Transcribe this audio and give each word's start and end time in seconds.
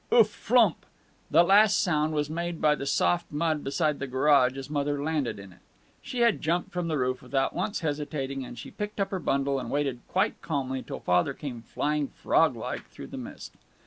"Oof 0.11 0.29
flumpf." 0.29 0.77
This 1.29 1.45
last 1.45 1.79
sound 1.79 2.13
was 2.15 2.27
made 2.27 2.59
by 2.59 2.73
the 2.73 2.87
soft 2.87 3.31
mud 3.31 3.63
beside 3.63 3.99
the 3.99 4.07
garage 4.07 4.57
as 4.57 4.67
Mother 4.67 4.99
landed 5.03 5.37
in 5.37 5.51
it. 5.53 5.59
She 6.01 6.21
had 6.21 6.41
jumped 6.41 6.71
from 6.71 6.87
the 6.87 6.97
roof 6.97 7.21
without 7.21 7.53
once 7.53 7.81
hesitating, 7.81 8.43
and 8.43 8.57
she 8.57 8.71
picked 8.71 8.99
up 8.99 9.11
her 9.11 9.19
bundle 9.19 9.59
and 9.59 9.69
waited 9.69 9.99
quite 10.07 10.41
calmly 10.41 10.81
till 10.81 11.01
Father 11.01 11.35
came 11.35 11.61
flying 11.61 12.07
frog 12.07 12.55
like 12.55 12.87
through 12.89 13.09
the 13.13 13.17
mist. 13.17 13.53